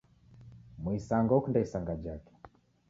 [0.81, 2.33] Muisanga okunda isanga jake.